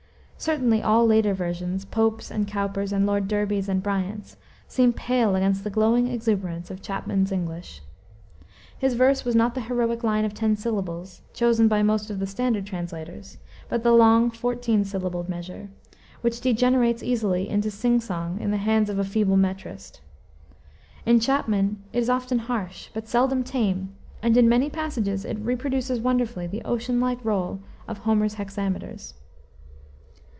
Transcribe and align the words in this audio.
Certainly 0.43 0.81
all 0.81 1.05
later 1.05 1.35
versions 1.35 1.85
Pope's 1.85 2.31
and 2.31 2.47
Cowper's 2.47 2.91
and 2.91 3.05
Lord 3.05 3.27
Derby's 3.27 3.69
and 3.69 3.83
Bryant's 3.83 4.37
seem 4.67 4.91
pale 4.91 5.35
against 5.35 5.63
the 5.63 5.69
glowing 5.69 6.07
exuberance 6.07 6.71
of 6.71 6.81
Chapman's 6.81 7.31
English. 7.31 7.83
His 8.75 8.95
verse 8.95 9.23
was 9.23 9.35
not 9.35 9.53
the 9.53 9.61
heroic 9.61 10.03
line 10.03 10.25
of 10.25 10.33
ten 10.33 10.55
syllables, 10.55 11.21
chosen 11.31 11.67
by 11.67 11.83
most 11.83 12.09
of 12.09 12.17
the 12.17 12.25
standard 12.25 12.65
translators, 12.65 13.37
but 13.69 13.83
the 13.83 13.91
long 13.91 14.31
fourteen 14.31 14.83
syllabled 14.83 15.29
measure, 15.29 15.69
which 16.21 16.41
degenerates 16.41 17.03
easily 17.03 17.47
into 17.47 17.69
sing 17.69 17.99
song 17.99 18.39
in 18.41 18.49
the 18.49 18.57
hands 18.57 18.89
of 18.89 18.97
a 18.97 19.03
feeble 19.03 19.37
metrist. 19.37 20.01
In 21.05 21.19
Chapman 21.19 21.83
it 21.93 21.99
is 21.99 22.09
often 22.09 22.39
harsh, 22.39 22.89
but 22.95 23.07
seldom 23.07 23.43
tame, 23.43 23.93
and 24.23 24.35
in 24.35 24.49
many 24.49 24.71
passages 24.71 25.23
it 25.23 25.37
reproduces 25.37 25.99
wonderfully 25.99 26.47
the 26.47 26.63
ocean 26.63 26.99
like 26.99 27.23
roll 27.23 27.59
of 27.87 27.99
Homer's 27.99 28.33
hexameters. 28.33 29.13